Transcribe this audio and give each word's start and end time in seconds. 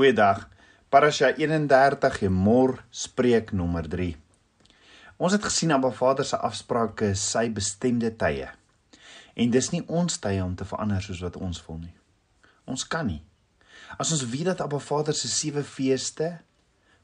Goeiedag. 0.00 0.48
Parasha 0.88 1.28
31 1.36 2.14
Gemor 2.18 2.78
spreek 2.88 3.50
nommer 3.52 3.84
3. 3.84 4.14
Ons 5.20 5.34
het 5.36 5.42
gesien 5.44 5.74
Abba 5.76 5.90
Vader 5.92 6.24
se 6.24 6.38
afsprake 6.40 7.10
sy 7.20 7.42
bestemde 7.52 8.08
tye. 8.22 8.46
En 9.36 9.52
dis 9.52 9.68
nie 9.74 9.82
ons 9.92 10.16
tye 10.24 10.40
om 10.40 10.54
te 10.56 10.64
verander 10.64 11.04
soos 11.04 11.20
wat 11.20 11.36
ons 11.36 11.60
wil 11.66 11.82
nie. 11.82 11.92
Ons 12.64 12.86
kan 12.94 13.04
nie. 13.10 13.18
As 14.00 14.14
ons 14.16 14.22
weet 14.32 14.48
dat 14.48 14.62
Abba 14.64 14.80
Vader 14.80 15.18
se 15.18 15.28
sewe 15.28 15.66
feeste 15.68 16.30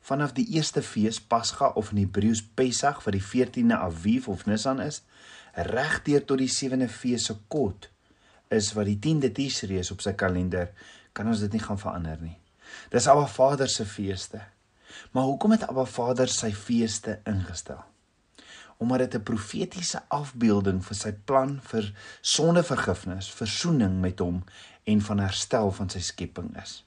vanaf 0.09 0.33
die 0.41 0.47
eerste 0.57 0.81
fees 0.81 1.21
Pasga 1.21 1.75
of 1.77 1.93
in 1.93 2.01
Hebreëus 2.07 2.47
Pessach 2.57 3.05
wat 3.05 3.19
die 3.19 3.25
14de 3.27 3.77
Aviv 3.77 4.31
of 4.33 4.47
Nisan 4.49 4.81
is, 4.81 5.03
regdeur 5.69 6.25
tot 6.25 6.41
die 6.41 6.49
sewende 6.49 6.89
fees 6.89 7.29
se 7.29 7.37
Kot 7.53 7.91
is 8.49 8.73
wat 8.73 8.89
die 8.89 8.97
10de 9.11 9.35
Tisri 9.37 9.85
is 9.85 9.93
op 9.93 10.01
sy 10.01 10.17
kalender, 10.17 10.73
kan 11.13 11.29
ons 11.29 11.45
dit 11.45 11.61
nie 11.61 11.65
gaan 11.69 11.85
verander 11.85 12.25
nie. 12.25 12.39
Dis 12.91 13.07
Abba 13.07 13.27
Vader 13.27 13.69
se 13.69 13.85
feeste. 13.85 14.41
Maar 15.13 15.25
hoekom 15.25 15.51
het 15.51 15.67
Abba 15.67 15.85
Vader 15.85 16.29
sy 16.29 16.53
feeste 16.53 17.21
ingestel? 17.25 17.85
Omdat 18.77 18.99
dit 18.99 19.15
'n 19.15 19.23
profetiese 19.23 20.03
afbeelding 20.09 20.85
vir 20.85 20.97
sy 20.97 21.13
plan 21.13 21.61
vir 21.63 21.93
sondevergifnis, 22.21 23.31
verzoening 23.31 24.01
met 24.01 24.19
hom 24.19 24.45
en 24.85 25.01
van 25.01 25.19
herstel 25.19 25.71
van 25.71 25.89
sy 25.91 26.01
skepping 26.01 26.57
is. 26.63 26.85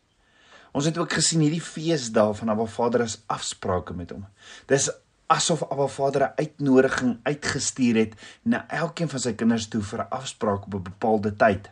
Ons 0.72 0.86
het 0.86 0.98
ook 0.98 1.14
gesien 1.14 1.42
hierdie 1.42 1.62
feesdae 1.62 2.34
van 2.34 2.50
Abba 2.50 2.66
Vader 2.66 3.02
as 3.02 3.22
afsprake 3.26 3.94
met 3.94 4.10
hom. 4.10 4.26
Dis 4.66 4.90
asof 5.30 5.64
Abba 5.72 5.88
Vader 5.88 6.22
'n 6.22 6.34
uitnodiging 6.36 7.20
uitgestuur 7.24 7.96
het 7.96 8.14
na 8.42 8.68
elkeen 8.68 9.10
van 9.10 9.20
sy 9.20 9.34
kinders 9.34 9.68
toe 9.68 9.82
vir 9.82 10.00
'n 10.00 10.10
afspraak 10.10 10.66
op 10.66 10.74
'n 10.74 10.84
bepaalde 10.84 11.36
tyd. 11.36 11.70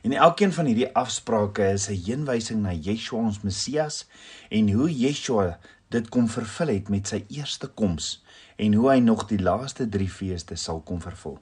En 0.00 0.12
elkeen 0.12 0.52
van 0.52 0.64
hierdie 0.64 0.94
afsprake 0.94 1.72
is 1.72 1.88
'n 1.88 2.02
heenwysing 2.04 2.62
na 2.62 2.72
Yeshua 2.72 3.18
ons 3.18 3.40
Messias 3.40 4.06
en 4.48 4.70
hoe 4.72 4.96
Yeshua 4.96 5.58
dit 5.88 6.08
kom 6.08 6.28
vervul 6.28 6.66
het 6.66 6.88
met 6.88 7.08
sy 7.08 7.24
eerste 7.28 7.66
koms 7.66 8.24
en 8.56 8.74
hoe 8.74 8.90
hy 8.90 8.98
nog 8.98 9.26
die 9.26 9.42
laaste 9.42 9.88
3 9.88 10.08
feeste 10.08 10.56
sal 10.56 10.80
kom 10.80 11.00
vervul. 11.00 11.38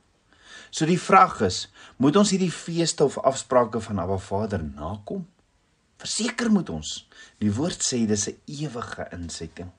So 0.70 0.87
die 0.87 1.00
vraag 1.00 1.41
is, 1.41 1.69
moet 1.97 2.17
ons 2.17 2.31
hierdie 2.31 2.53
feeste 2.53 3.05
of 3.05 3.19
afsprake 3.19 3.81
van 3.81 3.98
Abba 3.98 4.19
Vader 4.19 4.65
nakom? 4.65 5.27
Verseker 5.97 6.50
moet 6.50 6.70
ons. 6.70 7.09
Die 7.39 7.53
woord 7.53 7.83
sê 7.83 8.06
dis 8.06 8.28
'n 8.28 8.39
ewige 8.47 9.09
insetting. 9.12 9.70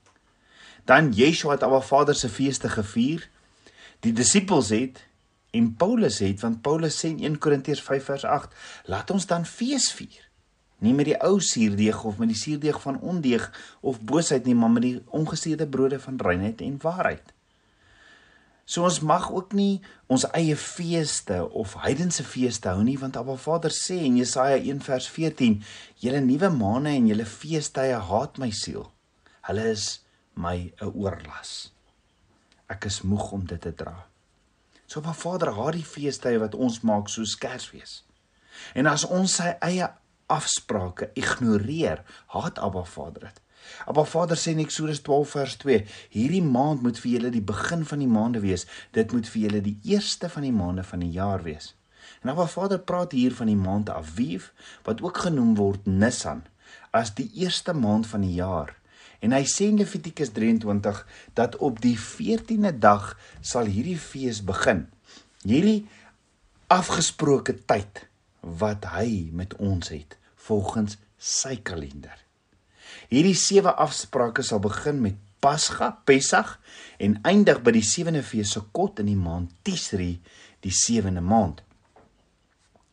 Dan 0.85 1.13
Yeshua 1.13 1.51
het 1.51 1.63
Abba 1.63 1.81
Vader 1.81 2.15
se 2.15 2.29
feeste 2.29 2.69
gevier. 2.69 3.29
Die 3.99 4.13
disippels 4.13 4.69
het 4.69 5.08
En 5.51 5.75
Paulus 5.75 6.19
het 6.19 6.41
want 6.45 6.61
Paulus 6.61 6.99
sê 7.01 7.09
in 7.09 7.23
1 7.23 7.37
Korintiërs 7.41 7.81
5 7.81 8.03
vers 8.11 8.25
8, 8.25 8.53
laat 8.85 9.11
ons 9.11 9.25
dan 9.25 9.45
fees 9.45 9.89
vier. 9.97 10.21
Nie 10.79 10.93
met 10.95 11.09
die 11.09 11.17
ou 11.25 11.39
suurdeeg 11.43 12.03
of 12.07 12.19
met 12.21 12.29
die 12.31 12.37
suurdeeg 12.37 12.77
van 12.81 12.99
ondeeg 12.99 13.49
of 13.81 13.99
boosheid 13.99 14.45
nie, 14.45 14.55
maar 14.55 14.71
met 14.71 14.85
die 14.85 14.95
ongesuurde 15.05 15.67
brode 15.67 15.99
van 15.99 16.21
reinheid 16.21 16.61
en 16.61 16.77
waarheid. 16.81 17.33
So 18.69 18.85
ons 18.85 18.99
mag 19.01 19.31
ook 19.33 19.55
nie 19.57 19.81
ons 20.13 20.27
eie 20.37 20.53
feeste 20.53 21.39
of 21.57 21.73
heidense 21.81 22.21
feeste 22.23 22.69
hou 22.69 22.83
nie 22.85 22.99
want 23.01 23.17
Abba 23.17 23.33
Vader 23.41 23.73
sê 23.73 23.97
in 24.05 24.19
Jesaja 24.21 24.59
1 24.61 24.83
vers 24.85 25.07
14: 25.09 25.57
"Julle 25.97 26.21
nuwe 26.21 26.51
maande 26.53 26.93
en 26.93 27.07
julle 27.09 27.25
feestydde 27.25 27.97
haat 28.11 28.37
my 28.37 28.51
siel. 28.53 28.91
Hulle 29.49 29.65
is 29.71 30.05
my 30.35 30.71
'n 30.81 30.93
oorlas. 30.93 31.73
Ek 32.69 32.85
is 32.85 33.01
moeg 33.01 33.31
om 33.31 33.45
dit 33.45 33.61
te 33.61 33.73
dra." 33.73 34.05
So 34.89 35.01
van 35.05 35.15
Vader 35.15 35.51
haar 35.53 35.75
die 35.77 35.85
feestydde 35.85 36.41
wat 36.41 36.55
ons 36.57 36.79
maak 36.81 37.11
soos 37.13 37.35
Kersfees. 37.37 37.99
En 38.73 38.89
as 38.89 39.05
ons 39.05 39.35
sy 39.37 39.51
eie 39.61 39.85
afsprake 40.29 41.11
ignoreer, 41.17 42.01
haat 42.33 42.57
Abba 42.57 42.81
Vader 42.89 43.27
dit. 43.27 43.37
Abba 43.85 44.05
Vader 44.09 44.39
sê 44.39 44.55
in 44.55 44.63
Eksodus 44.63 45.03
12 45.05 45.35
vers 45.35 45.55
2: 45.61 45.83
Hierdie 46.15 46.41
maand 46.41 46.81
moet 46.81 46.97
vir 47.03 47.11
julle 47.11 47.31
die 47.35 47.45
begin 47.51 47.85
van 47.85 48.01
die 48.01 48.09
maande 48.09 48.41
wees. 48.41 48.65
Dit 48.97 49.13
moet 49.13 49.29
vir 49.29 49.41
julle 49.45 49.61
die 49.61 49.77
eerste 49.93 50.29
van 50.33 50.47
die 50.47 50.55
maande 50.55 50.83
van 50.83 51.05
die 51.05 51.11
jaar 51.13 51.45
wees. 51.45 51.75
En 52.23 52.33
Abba 52.33 52.47
Vader 52.49 52.81
praat 52.81 53.13
hier 53.13 53.35
van 53.35 53.51
die 53.51 53.59
maand 53.59 53.93
Aviv 53.93 54.49
wat 54.89 55.05
ook 55.05 55.21
genoem 55.27 55.53
word 55.59 55.85
Nisan 55.85 56.47
as 56.89 57.13
die 57.13 57.29
eerste 57.45 57.77
maand 57.77 58.09
van 58.09 58.25
die 58.25 58.33
jaar. 58.41 58.78
En 59.19 59.35
hy 59.35 59.43
sê 59.47 59.67
in 59.67 59.79
Levitikus 59.79 60.31
23 60.35 61.01
dat 61.37 61.57
op 61.59 61.81
die 61.83 61.97
14de 61.99 62.71
dag 62.79 63.11
sal 63.41 63.67
hierdie 63.67 63.99
fees 63.99 64.39
begin. 64.45 64.85
Hierdie 65.43 65.87
afgesproke 66.71 67.57
tyd 67.67 68.05
wat 68.39 68.87
hy 68.93 69.29
met 69.35 69.55
ons 69.59 69.91
het 69.91 70.15
volgens 70.47 70.95
sy 71.19 71.57
kalender. 71.63 72.15
Hierdie 73.11 73.35
sewe 73.37 73.73
afsprake 73.75 74.43
sal 74.45 74.61
begin 74.63 75.01
met 75.03 75.17
Pasga, 75.39 75.91
Pessach 76.07 76.57
en 76.99 77.19
eindig 77.27 77.61
by 77.63 77.73
die 77.75 77.85
sewende 77.85 78.23
fees 78.23 78.53
se 78.55 78.63
kot 78.75 78.99
in 79.03 79.11
die 79.11 79.19
maand 79.19 79.51
Tisri, 79.63 80.17
die 80.63 80.73
sewende 80.75 81.23
maand. 81.23 81.61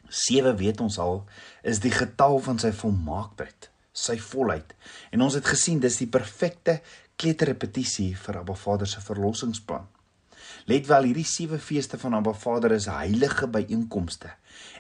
7 0.06 0.54
weet 0.58 0.82
ons 0.82 0.98
al 1.03 1.25
is 1.66 1.82
die 1.82 1.94
getal 1.94 2.38
van 2.43 2.60
sy 2.62 2.70
volmaaktheid 2.75 3.70
sy 3.97 4.19
volheid. 4.21 4.75
En 5.11 5.25
ons 5.25 5.34
het 5.39 5.47
gesien 5.49 5.81
dis 5.81 6.01
die 6.03 6.11
perfekte 6.12 6.81
kleuterrepetisie 7.17 8.12
vir 8.21 8.43
Abba 8.43 8.57
Vader 8.61 8.89
se 8.89 9.01
verlossingsplan. 9.01 9.87
Let 10.67 10.89
wel, 10.91 11.09
hierdie 11.11 11.27
sewe 11.27 11.59
feeste 11.62 11.99
van 11.99 12.15
Abba 12.19 12.33
Vader 12.35 12.75
is 12.77 12.89
heilige 12.91 13.49
byeenkomste 13.51 14.33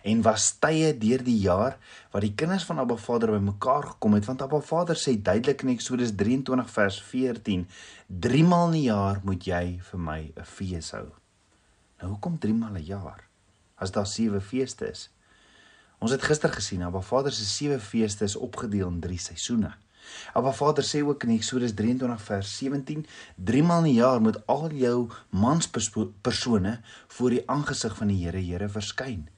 en 0.06 0.22
was 0.24 0.48
tye 0.62 0.92
deur 0.96 1.22
die 1.26 1.36
jaar 1.42 1.76
wat 2.12 2.24
die 2.24 2.32
kinders 2.38 2.64
van 2.68 2.80
Abba 2.82 2.96
Vader 3.00 3.32
bymekaar 3.34 3.90
gekom 3.92 4.16
het 4.16 4.26
want 4.28 4.42
Abba 4.42 4.60
Vader 4.64 4.98
sê 4.98 5.16
duidelik 5.18 5.64
in 5.66 5.74
Eksodus 5.74 6.14
23 6.16 6.70
vers 6.70 7.00
14: 7.10 7.66
"Drie 8.06 8.44
maal 8.44 8.70
'n 8.70 8.82
jaar 8.82 9.20
moet 9.24 9.46
jy 9.46 9.80
vir 9.90 10.00
my 10.00 10.20
'n 10.36 10.44
fees 10.44 10.90
hou." 10.90 11.06
Nou 12.00 12.10
hoekom 12.12 12.38
drie 12.38 12.54
maal 12.54 12.76
'n 12.76 12.84
jaar 12.84 13.24
as 13.76 13.90
daar 13.90 14.06
sewe 14.06 14.40
feeste 14.40 14.90
is? 14.90 15.08
Ons 15.98 16.12
het 16.12 16.22
gister 16.22 16.52
gesien 16.52 16.84
Abba 16.84 17.00
Vader 17.00 17.32
se 17.32 17.44
sewe 17.48 17.78
feeste 17.80 18.24
is 18.24 18.36
opgedeel 18.36 18.88
in 18.88 19.00
3 19.00 19.18
seisoene. 19.18 19.72
Abba 20.38 20.52
Vader 20.52 20.84
sê 20.84 21.00
ook 21.02 21.24
in 21.24 21.32
Eksodus 21.34 21.72
23 21.74 22.22
vers 22.22 22.56
17: 22.58 23.06
"Drie 23.36 23.62
maal 23.62 23.86
'n 23.86 23.94
jaar 23.94 24.20
moet 24.20 24.46
al 24.46 24.70
jou 24.70 25.08
manspersone 25.30 26.80
voor 27.08 27.30
die 27.30 27.42
aangesig 27.46 27.96
van 27.96 28.06
die 28.06 28.24
Here 28.24 28.40
Here 28.40 28.68
verskyn." 28.68 29.28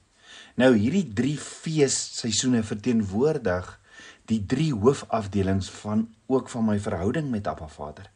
Nou 0.55 0.75
hierdie 0.75 1.13
3 1.13 1.37
feesseisoene 1.37 2.63
verteenwoordig 2.63 3.79
die 4.25 4.45
3 4.45 4.73
hoofafdelings 4.73 5.69
van 5.69 6.09
ook 6.27 6.49
van 6.49 6.65
my 6.65 6.79
verhouding 6.79 7.29
met 7.31 7.47
Abba 7.47 7.67
Vader. 7.67 8.11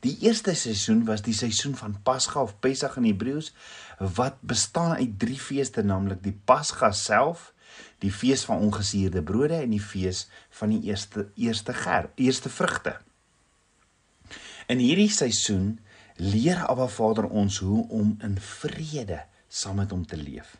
Die 0.00 0.18
eerste 0.20 0.54
seisoen 0.54 1.04
was 1.04 1.22
die 1.22 1.34
seisoen 1.34 1.74
van 1.74 1.96
Pasga 2.02 2.42
of 2.42 2.58
Pessach 2.60 2.96
in 2.96 3.04
Hebreëus 3.04 3.52
wat 3.98 4.38
bestaan 4.40 4.96
uit 4.96 5.18
3 5.18 5.38
feeste 5.40 5.82
naamlik 5.82 6.22
die 6.22 6.40
Pasga 6.44 6.92
self, 6.92 7.52
die 7.98 8.12
fees 8.12 8.44
van 8.44 8.58
ongesuurde 8.58 9.22
brode 9.22 9.60
en 9.62 9.70
die 9.70 9.82
fees 9.82 10.26
van 10.58 10.74
die 10.74 10.82
eerste 10.90 11.28
eerste 11.34 11.74
ger, 11.74 12.10
eerste 12.14 12.48
vrugte. 12.48 12.96
In 14.66 14.78
hierdie 14.78 15.10
seisoen 15.10 15.78
leer 16.16 16.64
Abba 16.66 16.86
Vader 16.88 17.26
ons 17.28 17.58
hoe 17.58 17.86
om 17.88 18.16
in 18.22 18.36
vrede 18.40 19.22
saam 19.48 19.80
met 19.82 19.90
hom 19.90 20.06
te 20.06 20.16
leef. 20.16 20.56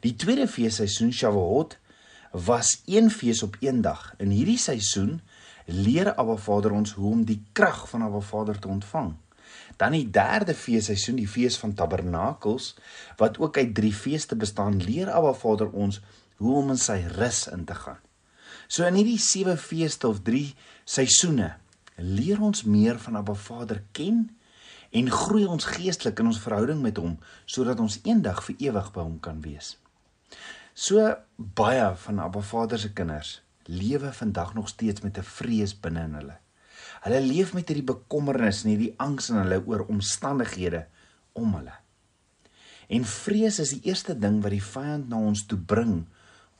Die 0.00 0.14
tweede 0.16 0.46
feesseisoen 0.48 1.12
Shavuot 1.12 1.78
was 2.46 2.82
een 2.86 3.10
fees 3.10 3.42
op 3.42 3.56
een 3.60 3.82
dag. 3.82 4.14
In 4.18 4.30
hierdie 4.30 4.58
seisoen 4.58 5.20
leer 5.66 6.14
Abba 6.14 6.36
Vader 6.36 6.72
ons 6.72 6.92
hoe 6.92 7.12
om 7.12 7.24
die 7.24 7.42
krag 7.52 7.88
van 7.88 8.02
Abba 8.02 8.20
Vader 8.20 8.58
te 8.58 8.68
ontvang. 8.68 9.14
Dan 9.76 9.92
die 9.92 10.10
derde 10.10 10.54
feesseisoen, 10.54 11.16
die 11.16 11.28
fees 11.28 11.56
van 11.58 11.74
Tabernakels, 11.74 12.74
wat 13.16 13.38
ook 13.38 13.56
uit 13.56 13.74
3 13.74 13.92
feeste 13.92 14.36
bestaan, 14.36 14.82
leer 14.82 15.10
Abba 15.10 15.32
Vader 15.32 15.70
ons 15.70 16.00
hoe 16.36 16.56
om 16.62 16.72
in 16.74 16.80
sy 16.80 17.00
rus 17.16 17.46
in 17.52 17.64
te 17.64 17.74
gaan. 17.74 18.00
So 18.66 18.86
in 18.86 18.96
hierdie 18.98 19.20
7 19.20 19.58
feeste 19.60 20.08
of 20.08 20.22
3 20.26 20.54
seisoene 20.84 21.54
leer 21.96 22.40
ons 22.42 22.64
meer 22.64 22.98
van 22.98 23.20
Abba 23.20 23.34
Vader 23.38 23.82
ken 23.92 24.26
en 24.94 25.10
groei 25.10 25.44
ons 25.46 25.66
geestelik 25.76 26.20
in 26.22 26.30
ons 26.32 26.40
verhouding 26.42 26.80
met 26.82 26.98
hom 26.98 27.16
sodat 27.44 27.80
ons 27.82 28.00
eendag 28.02 28.42
vir 28.46 28.56
ewig 28.70 28.90
by 28.94 29.04
hom 29.04 29.18
kan 29.22 29.40
wees. 29.44 29.76
So 30.74 31.02
baie 31.36 31.92
van 32.06 32.22
Abba 32.22 32.42
Vader 32.42 32.80
se 32.82 32.92
kinders 32.92 33.40
lewe 33.70 34.12
vandag 34.12 34.54
nog 34.54 34.68
steeds 34.68 35.00
met 35.00 35.18
'n 35.18 35.22
vrees 35.22 35.74
binne 35.80 36.02
in 36.04 36.14
hulle. 36.14 36.36
Hulle 37.04 37.20
leef 37.20 37.54
met 37.54 37.68
hierdie 37.68 37.84
bekommernis 37.86 38.64
en 38.64 38.70
hierdie 38.70 38.94
angs 38.96 39.30
in 39.30 39.36
hulle 39.36 39.62
oor 39.66 39.86
omstandighede 39.86 40.86
om 41.32 41.54
hulle. 41.54 41.72
En 42.88 43.04
vrees 43.04 43.58
is 43.58 43.70
die 43.70 43.80
eerste 43.90 44.18
ding 44.18 44.42
wat 44.42 44.50
die 44.50 44.62
vyand 44.62 45.08
na 45.08 45.16
ons 45.16 45.46
toe 45.46 45.58
bring 45.58 46.06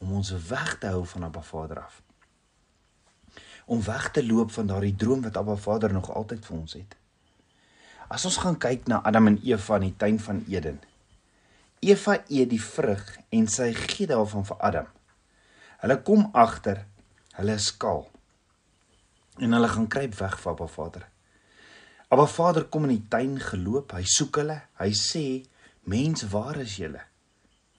om 0.05 0.13
ons 0.21 0.35
weg 0.49 0.77
te 0.79 0.93
hou 0.93 1.03
van 1.09 1.25
Abba 1.31 1.43
Vader 1.43 1.81
af. 1.81 2.03
Om 3.65 3.83
weg 3.83 4.11
te 4.13 4.25
loop 4.27 4.53
van 4.53 4.69
daardie 4.69 4.95
droom 5.01 5.25
wat 5.25 5.37
Abba 5.41 5.57
Vader 5.57 5.93
nog 5.93 6.11
altyd 6.13 6.45
vir 6.45 6.57
ons 6.57 6.77
het. 6.77 6.97
As 8.13 8.25
ons 8.29 8.37
gaan 8.45 8.59
kyk 8.61 8.85
na 8.93 9.01
Adam 9.09 9.33
en 9.33 9.41
Eva 9.43 9.81
in 9.81 9.89
die 9.89 9.97
tuin 9.97 10.21
van 10.21 10.45
Eden. 10.53 10.83
Eva 11.81 12.19
eet 12.29 12.51
die 12.53 12.61
vrug 12.61 13.05
en 13.33 13.49
sy 13.49 13.73
gee 13.77 14.09
daarvan 14.09 14.45
vir 14.45 14.61
Adam. 14.69 14.91
Hulle 15.81 16.03
kom 16.05 16.29
agter 16.33 16.85
Hulle 17.35 17.57
is 17.59 17.73
skaal. 17.73 18.05
En 19.43 19.57
hulle 19.57 19.69
gaan 19.69 19.89
kruip 19.91 20.15
weg 20.21 20.37
van 20.41 20.53
Abba 20.53 20.67
Vader. 20.71 21.09
Abba 22.09 22.27
Vader 22.31 22.69
kom 22.71 22.87
in 22.87 22.93
die 22.95 23.09
tuin 23.11 23.41
geloop, 23.43 23.97
hy 23.97 24.05
soek 24.07 24.39
hulle. 24.39 24.61
Hy 24.79 24.93
sê: 24.95 25.25
"Mens, 25.91 26.23
waar 26.31 26.61
is 26.63 26.77
julle?" 26.79 27.03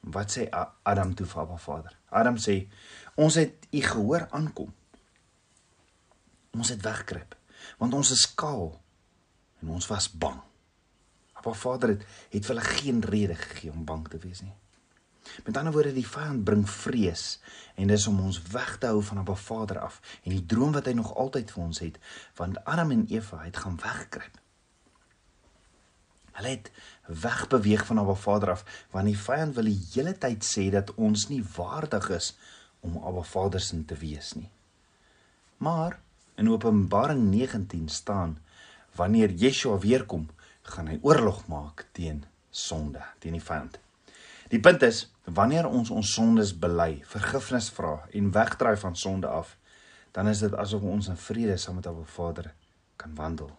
Wat 0.05 0.31
sê 0.31 0.45
Adam 0.83 1.13
toe 1.17 1.25
vir 1.25 1.41
Abba 1.41 1.57
Vader? 1.57 1.93
Adam 2.09 2.37
sê: 2.37 2.67
"Ons 3.15 3.35
het 3.35 3.67
u 3.71 3.81
gehoor 3.81 4.27
aankom. 4.29 4.73
Ons 6.53 6.69
het 6.69 6.81
wegkruip, 6.81 7.35
want 7.77 7.93
ons 7.93 8.11
is 8.11 8.21
skaal 8.21 8.81
en 9.61 9.69
ons 9.69 9.87
was 9.87 10.11
bang." 10.11 10.41
Abba 11.33 11.53
Vader 11.53 11.89
het 11.89 12.05
het 12.29 12.45
vir 12.45 12.55
hulle 12.55 12.67
geen 12.67 13.01
rede 13.01 13.35
gegee 13.35 13.71
om 13.71 13.85
bang 13.85 14.07
te 14.07 14.17
wees 14.17 14.41
nie. 14.41 14.53
Met 15.43 15.57
ander 15.57 15.73
woorde, 15.73 15.93
die 15.93 16.07
vyand 16.07 16.43
bring 16.43 16.69
vrees 16.69 17.39
en 17.75 17.87
dis 17.87 18.07
om 18.07 18.19
ons 18.19 18.41
weg 18.53 18.77
te 18.77 18.87
hou 18.87 19.01
van 19.03 19.17
Abba 19.17 19.35
Vader 19.35 19.79
af 19.79 20.01
en 20.23 20.31
die 20.31 20.45
droom 20.45 20.71
wat 20.71 20.85
hy 20.85 20.93
nog 20.93 21.15
altyd 21.15 21.51
vir 21.51 21.63
ons 21.63 21.79
het, 21.79 21.99
want 22.37 22.61
Adam 22.63 22.91
en 22.91 23.05
Eva 23.09 23.41
het 23.43 23.57
gaan 23.57 23.79
wegkruip. 23.81 24.44
Hulle 26.35 26.55
het 26.57 26.71
wegbeweeg 27.07 27.85
van 27.87 27.99
Abba 28.01 28.15
Vader 28.19 28.51
af 28.55 28.65
want 28.91 29.09
die 29.09 29.19
vyand 29.19 29.55
wil 29.55 29.69
die 29.71 29.79
hele 29.93 30.15
tyd 30.19 30.43
sê 30.43 30.69
dat 30.73 30.93
ons 30.95 31.29
nie 31.31 31.43
waardig 31.55 32.09
is 32.17 32.33
om 32.85 32.99
Abba 33.01 33.23
Vader 33.23 33.63
se 33.63 33.79
te 33.85 33.97
wees 33.99 34.33
nie. 34.35 34.49
Maar 35.57 35.99
in 36.35 36.49
Openbaring 36.49 37.29
19 37.31 37.89
staan 37.89 38.37
wanneer 38.95 39.31
Yeshua 39.31 39.77
weer 39.79 40.05
kom, 40.05 40.27
gaan 40.61 40.87
hy 40.87 40.99
oorlog 41.01 41.45
maak 41.51 41.85
teen 41.91 42.23
sonde, 42.49 43.01
teen 43.19 43.35
die 43.35 43.43
vyand. 43.43 43.79
Die 44.51 44.59
punt 44.59 44.83
is, 44.85 45.05
wanneer 45.25 45.67
ons 45.67 45.89
ons 45.89 46.13
sondes 46.15 46.53
bely, 46.59 47.01
vergifnis 47.09 47.69
vra 47.73 47.97
en 48.13 48.31
wegdraai 48.31 48.75
van 48.77 48.95
sonde 48.95 49.27
af, 49.27 49.55
dan 50.15 50.29
is 50.31 50.43
dit 50.45 50.53
asof 50.55 50.85
ons 50.87 51.09
in 51.11 51.19
vrede 51.19 51.57
saam 51.59 51.79
met 51.81 51.87
Abba 51.91 52.05
Vader 52.15 52.53
kan 52.95 53.15
wandel. 53.15 53.51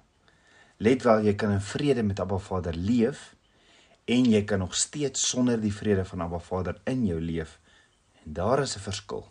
Let 0.76 1.02
wel, 1.02 1.24
jy 1.24 1.32
kan 1.34 1.54
in 1.56 1.64
vrede 1.64 2.02
met 2.04 2.20
Abba 2.20 2.36
Vader 2.38 2.76
leef 2.76 3.30
en 4.04 4.28
jy 4.28 4.42
kan 4.44 4.60
nog 4.60 4.74
steeds 4.76 5.28
sonder 5.28 5.60
die 5.60 5.72
vrede 5.74 6.04
van 6.04 6.20
Abba 6.26 6.38
Vader 6.38 6.80
in 6.84 7.06
jou 7.06 7.20
leef. 7.20 7.58
En 8.24 8.32
daar 8.32 8.60
is 8.62 8.76
'n 8.76 8.84
verskil. 8.84 9.24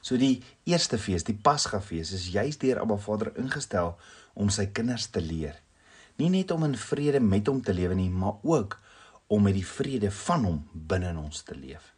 So 0.00 0.16
die 0.16 0.42
eerste 0.64 0.98
fees, 0.98 1.24
die 1.24 1.38
Pasgafees, 1.42 2.12
is 2.12 2.32
juis 2.32 2.58
deur 2.58 2.80
Abba 2.80 2.96
Vader 2.96 3.36
ingestel 3.36 3.98
om 4.34 4.48
sy 4.48 4.66
kinders 4.66 5.06
te 5.06 5.20
leer. 5.20 5.60
Nie 6.16 6.28
net 6.28 6.50
om 6.50 6.64
in 6.64 6.76
vrede 6.76 7.20
met 7.20 7.46
hom 7.46 7.62
te 7.62 7.74
lewe 7.74 7.94
nie, 7.94 8.10
maar 8.10 8.34
ook 8.42 8.80
om 9.26 9.42
met 9.42 9.54
die 9.54 9.66
vrede 9.66 10.10
van 10.10 10.44
hom 10.44 10.68
binne 10.72 11.08
in 11.08 11.16
ons 11.16 11.42
te 11.42 11.54
leef. 11.54 11.94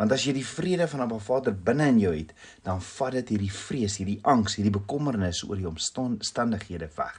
Want 0.00 0.14
as 0.16 0.22
jy 0.24 0.32
die 0.32 0.46
vrede 0.46 0.86
van 0.88 1.02
Abba 1.04 1.18
Vader 1.20 1.52
binne 1.52 1.90
in 1.92 1.98
jou 2.00 2.14
het, 2.14 2.30
dan 2.64 2.80
vat 2.80 3.18
dit 3.18 3.34
hierdie 3.34 3.52
vrees, 3.52 3.98
hierdie 4.00 4.20
angs, 4.24 4.56
hierdie 4.56 4.72
bekommernis 4.72 5.42
oor 5.44 5.60
die 5.60 5.68
omstandighede 5.68 6.88
weg. 6.96 7.18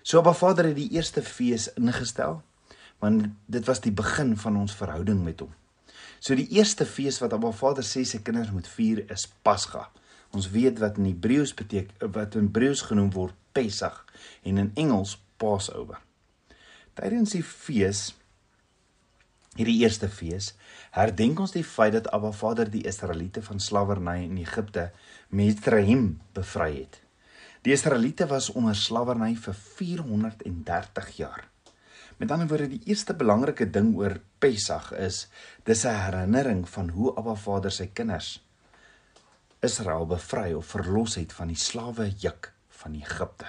So 0.00 0.22
Abba 0.22 0.32
Vader 0.32 0.70
het 0.70 0.78
die 0.78 0.88
eerste 0.96 1.20
fees 1.20 1.68
ingestel, 1.76 2.40
want 3.04 3.28
dit 3.52 3.68
was 3.68 3.84
die 3.84 3.92
begin 3.92 4.32
van 4.40 4.56
ons 4.56 4.72
verhouding 4.78 5.20
met 5.26 5.44
hom. 5.44 5.52
So 6.16 6.32
die 6.38 6.48
eerste 6.56 6.88
fees 6.88 7.20
wat 7.20 7.36
Abba 7.36 7.52
Vader 7.52 7.84
sê 7.84 8.06
sy 8.08 8.22
kinders 8.24 8.54
moet 8.56 8.72
vier 8.72 9.04
is 9.12 9.26
Pasga. 9.44 9.90
Ons 10.32 10.48
weet 10.54 10.80
wat 10.80 10.96
in 10.96 11.10
Hebreëus 11.10 11.52
beteken 11.58 12.12
wat 12.16 12.38
in 12.40 12.48
Hebreëus 12.48 12.86
genoem 12.88 13.12
word 13.12 13.36
Pesach 13.52 14.06
en 14.48 14.64
in 14.64 14.72
Engels 14.80 15.18
Passover. 15.36 16.00
Tydens 16.96 17.36
die 17.36 17.44
fees 17.44 18.14
hierdie 19.56 19.80
eerste 19.82 20.08
fees 20.12 20.52
herdenk 20.96 21.40
ons 21.40 21.54
die 21.56 21.64
feit 21.64 21.94
dat 21.96 22.10
Abba 22.14 22.32
Vader 22.36 22.70
die 22.70 22.84
Israeliete 22.88 23.42
van 23.42 23.60
slawerny 23.60 24.22
in 24.26 24.38
Egipte 24.42 24.90
Mitzrayim 25.28 26.20
bevry 26.36 26.72
het. 26.82 27.00
Die 27.64 27.74
Israeliete 27.74 28.28
was 28.30 28.50
onder 28.52 28.76
slawerny 28.76 29.34
vir 29.34 29.54
430 29.54 31.12
jaar. 31.18 31.48
Met 32.16 32.30
ander 32.30 32.48
woorde, 32.48 32.68
die 32.72 32.88
eerste 32.88 33.12
belangrike 33.14 33.66
ding 33.68 33.94
oor 33.96 34.20
Pessach 34.40 34.92
is 34.92 35.26
dis 35.64 35.84
'n 35.84 36.00
herinnering 36.06 36.68
van 36.68 36.88
hoe 36.88 37.16
Abba 37.16 37.34
Vader 37.34 37.70
sy 37.70 37.86
kinders 37.92 38.40
Israel 39.60 40.06
bevry 40.06 40.52
of 40.52 40.66
verlos 40.66 41.14
het 41.16 41.32
van 41.32 41.48
die 41.48 41.56
slawe 41.56 42.10
juk 42.22 42.52
van 42.68 42.94
Egipte. 42.94 43.46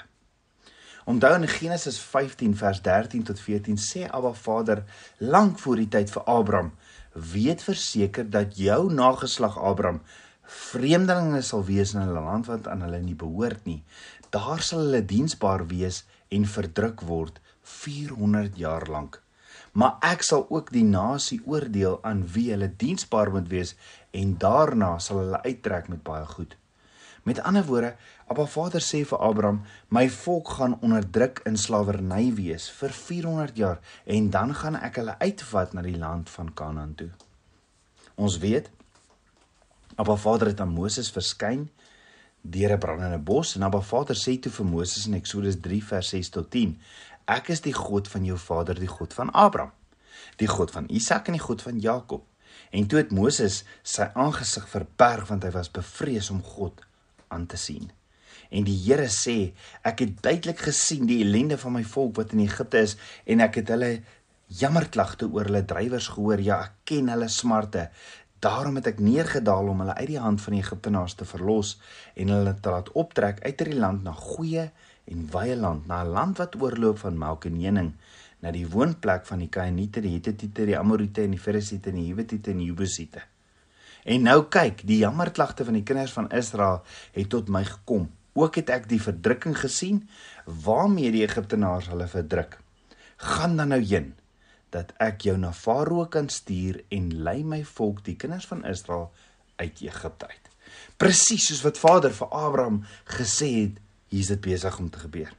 Onthou 1.08 1.36
in 1.36 1.48
Genesis 1.48 1.98
15 2.00 2.56
vers 2.60 2.82
13 2.82 3.22
tot 3.24 3.40
14 3.40 3.78
sê 3.80 4.08
Abba 4.12 4.34
Vader 4.36 4.82
lank 5.18 5.60
voor 5.64 5.80
die 5.80 5.88
tyd 5.88 6.10
vir 6.12 6.26
Abraham: 6.28 6.72
"Weet 7.14 7.64
verseker 7.64 8.28
dat 8.30 8.58
jou 8.60 8.92
nageslag 8.94 9.56
Abraham 9.70 10.02
vreemdelinge 10.42 11.42
sal 11.42 11.64
wees 11.64 11.94
in 11.94 12.02
'n 12.02 12.12
land 12.18 12.52
wat 12.52 12.68
aan 12.68 12.84
hulle 12.84 13.00
nie 13.00 13.16
behoort 13.16 13.64
nie. 13.66 13.84
Daar 14.30 14.60
sal 14.62 14.80
hulle 14.80 15.06
diensbaar 15.06 15.68
wees 15.68 16.04
en 16.28 16.46
verdruk 16.46 17.02
word 17.02 17.40
400 17.64 18.58
jaar 18.58 18.88
lank. 18.90 19.22
Maar 19.72 19.96
ek 20.02 20.22
sal 20.22 20.46
ook 20.50 20.72
die 20.72 20.84
nasie 20.84 21.42
oordeel 21.46 22.00
aan 22.04 22.28
wie 22.28 22.52
hulle 22.52 22.74
diensbaar 22.78 23.32
moet 23.32 23.48
wees 23.48 23.76
en 24.12 24.38
daarna 24.38 25.00
sal 25.00 25.18
hulle 25.18 25.44
uittrek 25.44 25.88
met 25.88 26.04
baie 26.04 26.26
goed." 26.26 26.58
Met 27.28 27.42
ander 27.44 27.66
woorde, 27.66 27.96
Abba 28.28 28.46
Vader 28.48 28.80
sê 28.80 29.02
vir 29.04 29.20
Abraham, 29.20 29.58
my 29.92 30.06
volk 30.10 30.54
gaan 30.56 30.78
onderdruk 30.80 31.42
in 31.50 31.58
slawerny 31.60 32.30
wees 32.38 32.70
vir 32.72 32.94
400 32.96 33.58
jaar 33.60 33.82
en 34.16 34.30
dan 34.32 34.54
gaan 34.56 34.78
ek 34.80 35.02
hulle 35.02 35.16
uitvat 35.20 35.76
na 35.76 35.84
die 35.84 35.98
land 36.00 36.32
van 36.32 36.54
Kanaan 36.56 36.94
toe. 36.96 37.10
Ons 38.16 38.40
weet 38.46 38.72
Abba 40.00 40.16
Vader 40.16 40.54
het 40.54 40.64
aan 40.64 40.72
Moses 40.72 41.12
verskyn 41.12 41.68
deur 42.56 42.78
'n 42.78 42.80
brandende 42.80 43.20
bos 43.20 43.56
en 43.60 43.68
Abba 43.68 43.84
Vader 43.92 44.16
sê 44.16 44.40
toe 44.40 44.52
vir 44.62 44.72
Moses 44.72 45.06
in 45.12 45.20
Eksodus 45.20 45.60
3 45.60 45.84
vers 45.84 46.16
6 46.16 46.30
tot 46.30 46.52
10: 46.52 46.80
Ek 47.28 47.50
is 47.50 47.62
die 47.62 47.76
God 47.76 48.08
van 48.08 48.24
jou 48.24 48.38
vader, 48.38 48.80
die 48.80 48.94
God 48.96 49.14
van 49.14 49.32
Abraham, 49.32 49.72
die 50.38 50.48
God 50.48 50.72
van 50.72 50.88
Isak 50.88 51.28
en 51.28 51.34
die 51.34 51.48
God 51.50 51.62
van 51.62 51.80
Jakob. 51.80 52.24
En 52.72 52.88
toe 52.88 53.00
het 53.00 53.12
Moses 53.12 53.64
sy 53.84 54.12
aangesig 54.14 54.70
verberg 54.70 55.28
want 55.28 55.44
hy 55.44 55.52
was 55.52 55.72
bevrees 55.72 56.30
om 56.30 56.44
God 56.44 56.88
aan 57.28 57.46
te 57.46 57.58
sien. 57.58 57.92
En 58.50 58.64
die 58.64 58.78
Here 58.86 59.08
sê, 59.12 59.54
ek 59.84 60.04
het 60.04 60.22
duidelik 60.24 60.62
gesien 60.70 61.08
die 61.10 61.20
ellende 61.26 61.58
van 61.60 61.76
my 61.78 61.84
volk 61.84 62.16
wat 62.22 62.36
in 62.36 62.46
Egipte 62.46 62.84
is 62.86 62.96
en 63.26 63.44
ek 63.44 63.62
het 63.62 63.74
hulle 63.76 63.92
jammerklagte 64.48 65.28
oor 65.28 65.50
hulle 65.50 65.66
drywers 65.68 66.08
gehoor. 66.16 66.42
Ja, 66.44 66.62
ek 66.70 66.88
ken 66.88 67.12
hulle 67.12 67.28
smarte. 67.32 67.90
Daarom 68.44 68.78
het 68.80 68.92
ek 68.94 69.00
neergedaal 69.02 69.72
om 69.72 69.82
hulle 69.82 69.96
uit 69.98 70.12
die 70.12 70.22
hand 70.22 70.42
van 70.44 70.56
die 70.56 70.62
Egiptenaars 70.62 71.18
te 71.18 71.26
verlos 71.26 71.78
en 72.16 72.32
hulle 72.32 72.54
te 72.62 72.74
laat 72.74 72.92
optrek 72.94 73.42
uit 73.44 73.56
hierdie 73.56 73.80
land 73.82 74.06
na 74.06 74.14
goeie 74.14 74.70
en 75.08 75.24
wye 75.34 75.56
land, 75.56 75.88
na 75.88 76.04
'n 76.04 76.14
land 76.14 76.38
wat 76.38 76.60
oorloop 76.62 77.00
van 77.00 77.18
melk 77.18 77.46
en 77.46 77.58
honing, 77.64 77.94
na 78.42 78.52
die 78.52 78.68
woonplek 78.68 79.26
van 79.26 79.40
die 79.40 79.50
Kanaaniete, 79.50 80.02
die 80.02 80.14
Hittite, 80.20 80.66
die 80.66 80.78
Amorite 80.78 81.24
en 81.24 81.32
die 81.32 81.40
Ferisiete 81.40 81.90
en 81.90 81.96
die 81.96 82.06
Hiwite 82.12 82.52
en 82.52 82.58
die 82.58 82.68
Jebusiete. 82.68 83.22
En 84.08 84.24
nou 84.24 84.38
kyk, 84.48 84.86
die 84.88 85.02
jammerklagte 85.02 85.66
van 85.68 85.76
die 85.76 85.84
kinders 85.84 86.14
van 86.16 86.30
Israel 86.32 86.80
het 87.16 87.28
tot 87.34 87.50
my 87.52 87.66
gekom. 87.68 88.08
Ook 88.40 88.56
het 88.62 88.70
ek 88.72 88.86
die 88.88 89.02
verdrukking 89.04 89.58
gesien 89.60 90.06
waarmee 90.46 91.12
die 91.12 91.26
Egiptenaars 91.26 91.90
hulle 91.92 92.08
verdruk. 92.08 92.56
Gaan 93.20 93.58
dan 93.60 93.74
nou 93.76 93.82
heen 93.82 94.14
dat 94.72 94.94
ek 95.04 95.26
jou 95.28 95.36
na 95.40 95.52
Farao 95.52 96.06
kan 96.12 96.30
stuur 96.32 96.80
en 96.94 97.10
lei 97.24 97.42
my 97.44 97.64
volk, 97.68 98.04
die 98.06 98.16
kinders 98.16 98.48
van 98.48 98.64
Israel 98.68 99.10
uit 99.60 99.84
Egipte 99.84 100.30
uit. 100.32 100.48
Presies 101.00 101.50
soos 101.50 101.66
wat 101.66 101.82
Vader 101.82 102.16
vir 102.16 102.32
Abraham 102.32 102.82
gesê 103.18 103.52
het, 103.58 103.84
hier's 104.08 104.32
dit 104.32 104.44
besig 104.44 104.80
om 104.80 104.88
te 104.92 105.04
gebeur. 105.04 105.34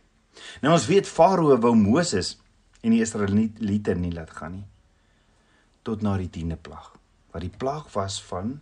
Nou 0.61 0.75
ons 0.77 0.89
weet 0.91 1.09
Farao 1.09 1.57
wou 1.57 1.73
Moses 1.77 2.37
en 2.83 2.93
die 2.93 3.01
Israeliete 3.05 3.97
nie 3.97 4.13
laat 4.13 4.37
gaan 4.37 4.61
nie 4.61 4.67
tot 5.89 6.03
na 6.05 6.19
die 6.21 6.29
10de 6.29 6.59
plaag 6.61 6.98
wat 7.33 7.45
die 7.45 7.53
plaag 7.53 7.93
was 7.93 8.23
van 8.29 8.59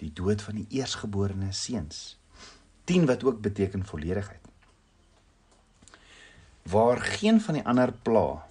die 0.00 0.12
dood 0.12 0.42
van 0.44 0.60
die 0.60 0.66
eersgeborene 0.78 1.52
seuns. 1.52 2.18
10 2.86 3.06
wat 3.06 3.24
ook 3.24 3.40
beteken 3.40 3.84
volledigheid. 3.84 4.42
Waar 6.62 7.00
geen 7.00 7.40
van 7.40 7.58
die 7.58 7.64
ander 7.66 7.92
pla 7.92 8.46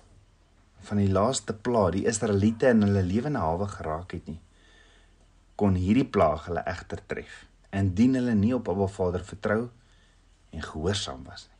van 0.85 0.99
die 1.01 1.09
laaste 1.09 1.53
pla 1.53 1.87
die 1.93 2.05
Israeliete 2.05 2.69
in 2.69 2.83
hulle 2.85 3.01
lewende 3.03 3.41
hawe 3.41 3.67
geraak 3.67 4.11
het 4.13 4.27
nie, 4.29 4.39
kon 5.57 5.77
hierdie 5.79 6.05
plaag 6.05 6.45
hulle 6.49 6.61
egter 6.69 7.01
tref 7.09 7.45
indien 7.75 8.15
hulle 8.15 8.35
nie 8.37 8.53
op 8.55 8.69
Abba 8.71 8.87
Vader 8.87 9.23
vertrou 9.25 9.61
en 10.51 10.63
gehoorsaam 10.63 11.25
was 11.27 11.47
nie. 11.49 11.54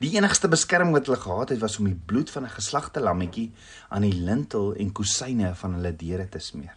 Die 0.00 0.12
enigste 0.16 0.48
beskerming 0.48 0.94
wat 0.94 1.08
hulle 1.08 1.20
gehad 1.20 1.54
het 1.54 1.60
was 1.62 1.78
om 1.78 1.88
die 1.88 2.00
bloed 2.12 2.30
van 2.30 2.44
'n 2.44 2.56
geslagte 2.56 3.00
lammetjie 3.00 3.52
aan 3.88 4.02
die 4.02 4.14
lintel 4.14 4.74
en 4.74 4.92
kusyne 4.92 5.54
van 5.54 5.74
hulle 5.74 5.96
deure 5.96 6.28
te 6.28 6.38
smeer. 6.38 6.76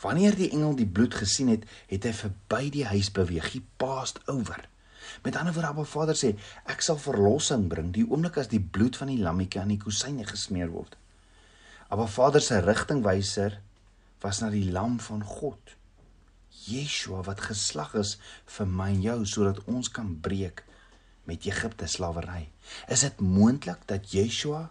Wanneer 0.00 0.36
die 0.36 0.50
engel 0.50 0.74
die 0.76 0.86
bloed 0.86 1.14
gesien 1.14 1.48
het, 1.48 1.64
het 1.86 2.04
hy 2.04 2.12
verby 2.12 2.70
die 2.70 2.84
huis 2.84 3.10
beweeg, 3.12 3.52
hy 3.52 3.62
passed 3.76 4.20
over. 4.28 4.68
Met 5.22 5.36
ander 5.36 5.54
woorde, 5.54 5.68
Abba 5.68 5.84
Vader 5.84 6.18
sê, 6.18 6.34
ek 6.66 6.82
sal 6.82 6.98
verlossing 6.98 7.68
bring 7.68 7.92
die 7.94 8.04
oomblik 8.08 8.36
as 8.36 8.50
die 8.52 8.60
bloed 8.60 8.96
van 8.96 9.08
die 9.08 9.22
lammetjie 9.22 9.60
aan 9.60 9.72
die 9.72 9.80
kusyne 9.80 10.26
gesmeer 10.26 10.70
word. 10.74 10.96
Abba 11.88 12.06
Vader 12.06 12.42
se 12.42 12.60
rigtingwyser 12.60 13.60
was 14.20 14.40
na 14.42 14.50
die 14.50 14.66
lam 14.72 14.98
van 15.00 15.22
God. 15.24 15.76
Yeshua 16.66 17.22
wat 17.22 17.40
geslag 17.46 17.94
is 17.94 18.16
vir 18.56 18.66
my 18.66 18.90
en 18.90 19.02
jou 19.04 19.18
sodat 19.24 19.62
ons 19.70 19.88
kan 19.88 20.16
breek 20.20 20.65
met 21.26 21.46
Egipte 21.46 21.86
slawerny. 21.86 22.48
Is 22.88 23.04
dit 23.06 23.20
moontlik 23.20 23.82
dat 23.90 24.10
Yeshua 24.14 24.70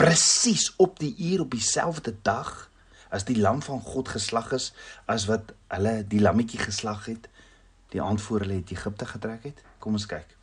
presies 0.00 0.70
op 0.76 0.98
die 1.00 1.14
uur 1.18 1.40
op 1.40 1.50
dieselfde 1.52 2.14
dag 2.22 2.70
as 3.10 3.26
die 3.28 3.36
lam 3.38 3.62
van 3.62 3.80
God 3.80 4.08
geslag 4.08 4.52
is 4.56 4.70
as 5.10 5.26
wat 5.28 5.52
hulle 5.72 6.00
die 6.08 6.20
lammetjie 6.22 6.60
geslag 6.60 7.08
het 7.10 7.28
die 7.90 8.02
aand 8.02 8.22
voor 8.22 8.44
hulle 8.44 8.60
uit 8.62 8.70
Egipte 8.70 9.06
getrek 9.06 9.48
het? 9.50 9.64
Kom 9.82 9.98
ons 9.98 10.06
kyk. 10.06 10.36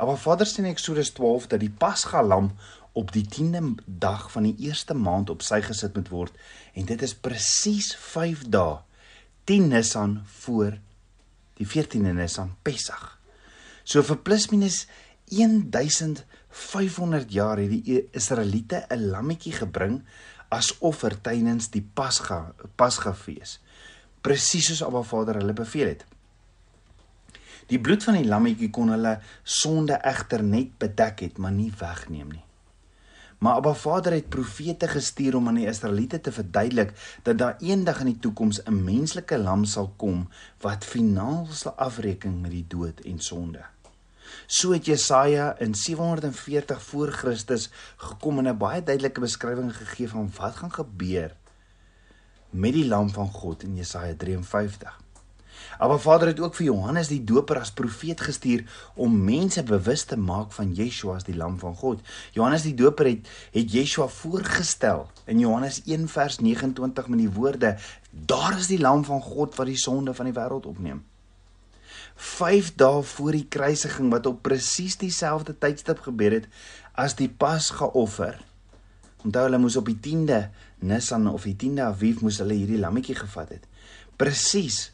Maar 0.00 0.18
Vader 0.18 0.48
sê 0.48 0.62
in 0.64 0.70
Eksodus 0.72 1.12
12 1.14 1.46
dat 1.52 1.60
die 1.62 1.70
Pasga 1.70 2.22
lam 2.24 2.50
op 2.98 3.12
die 3.12 3.26
10de 3.28 3.84
dag 3.86 4.30
van 4.32 4.48
die 4.48 4.56
eerste 4.66 4.96
maand 4.96 5.30
op 5.30 5.44
sy 5.46 5.60
gesit 5.62 5.94
moet 5.94 6.08
word 6.10 6.40
en 6.74 6.88
dit 6.88 7.02
is 7.06 7.14
presies 7.14 7.92
5 7.94 8.48
dae 8.50 8.80
10 9.44 9.68
Nisan 9.68 10.18
voor 10.42 10.78
die 11.60 11.68
14de 11.68 12.12
Nisan 12.16 12.56
Pessach. 12.62 13.19
So 13.84 14.02
vir 14.02 14.18
plus 14.24 14.48
minus 14.50 14.86
1500 15.30 17.32
jaar 17.32 17.60
het 17.62 17.70
die 17.70 18.08
Israeliete 18.12 18.86
'n 18.90 19.10
lammetjie 19.10 19.52
gebring 19.52 20.02
as 20.48 20.78
offer 20.78 21.20
tydens 21.20 21.70
die 21.70 21.88
Pasga 21.94 22.54
Pasgafees. 22.76 23.60
Presies 24.20 24.66
soos 24.66 24.82
Abba 24.82 25.02
Vader 25.02 25.34
hulle 25.34 25.52
beveel 25.52 25.86
het. 25.86 26.04
Die 27.66 27.78
bloed 27.78 28.04
van 28.04 28.18
die 28.18 28.28
lammetjie 28.28 28.70
kon 28.70 28.88
hulle 28.88 29.20
sonde 29.42 29.98
egter 30.02 30.42
net 30.42 30.78
bedek 30.78 31.20
het, 31.20 31.38
maar 31.38 31.52
nie 31.52 31.72
wegneem 31.78 32.28
nie. 32.28 32.49
Maar 33.40 33.54
Abba 33.54 33.72
Vader 33.74 34.12
het 34.12 34.28
profete 34.28 34.88
gestuur 34.88 35.36
om 35.36 35.46
aan 35.48 35.56
die 35.56 35.66
Israeliete 35.66 36.20
te 36.20 36.32
verduidelik 36.32 36.92
dat 37.22 37.38
daar 37.38 37.56
eendag 37.58 38.00
in 38.00 38.10
die 38.12 38.18
toekoms 38.18 38.60
'n 38.64 38.84
menslike 38.84 39.38
lam 39.38 39.64
sal 39.64 39.92
kom 39.96 40.28
wat 40.60 40.84
finaal 40.84 41.46
sal 41.50 41.72
afreken 41.72 42.40
met 42.40 42.50
die 42.50 42.64
dood 42.68 43.00
en 43.00 43.20
sonde. 43.20 43.64
So 44.46 44.72
het 44.72 44.84
Jesaja 44.84 45.58
in 45.58 45.74
740 45.74 46.82
voor 46.82 47.08
Christus 47.08 47.70
gekom 47.96 48.38
en 48.38 48.48
'n 48.48 48.58
baie 48.58 48.82
duidelike 48.82 49.20
beskrywing 49.20 49.76
gegee 49.76 50.08
van 50.08 50.32
wat 50.36 50.56
gaan 50.56 50.72
gebeur 50.72 51.36
met 52.50 52.72
die 52.72 52.86
lam 52.86 53.10
van 53.10 53.28
God 53.28 53.62
in 53.62 53.76
Jesaja 53.76 54.14
53. 54.14 55.00
Maar 55.78 56.00
Vader 56.00 56.28
het 56.28 56.40
ook 56.40 56.54
vir 56.54 56.66
Johannes 56.66 57.08
die 57.08 57.24
Doper 57.24 57.60
as 57.60 57.72
profeet 57.72 58.20
gestuur 58.20 58.64
om 58.94 59.24
mense 59.24 59.62
bewus 59.62 60.04
te 60.04 60.16
maak 60.16 60.52
van 60.52 60.74
Yeshua 60.74 61.16
as 61.16 61.24
die 61.24 61.36
lam 61.36 61.58
van 61.58 61.76
God. 61.76 62.00
Johannes 62.32 62.62
die 62.62 62.74
Doper 62.74 63.06
het 63.06 63.30
het 63.52 63.72
Yeshua 63.72 64.08
voorgestel 64.08 65.06
in 65.26 65.38
Johannes 65.38 65.82
1 65.84 66.08
vers 66.08 66.38
29 66.38 67.08
met 67.08 67.18
die 67.18 67.30
woorde: 67.30 67.76
"Daar 68.10 68.58
is 68.58 68.66
die 68.66 68.80
lam 68.80 69.04
van 69.04 69.22
God 69.22 69.54
wat 69.56 69.66
die 69.66 69.78
sonde 69.78 70.14
van 70.14 70.24
die 70.24 70.34
wêreld 70.34 70.66
opneem." 70.66 71.04
5 72.20 72.74
dae 72.76 73.02
voor 73.02 73.32
die 73.32 73.46
kruisiging 73.48 74.10
wat 74.12 74.26
op 74.26 74.42
presies 74.42 74.96
dieselfde 75.00 75.54
tydstip 75.58 76.02
gebeur 76.04 76.34
het 76.36 76.48
as 76.92 77.16
die 77.16 77.28
Pasgaoffer. 77.28 78.36
Onthou 79.24 79.46
hulle 79.46 79.60
moes 79.60 79.76
op 79.76 79.88
die 79.88 79.96
10de 79.96 80.48
Nisan 80.84 81.28
of 81.28 81.46
die 81.48 81.56
10de 81.56 81.84
Aviv 81.84 82.20
moes 82.24 82.40
hulle 82.42 82.56
hierdie 82.56 82.80
lammetjie 82.80 83.16
gevat 83.16 83.54
het. 83.56 83.64
Presies 84.20 84.90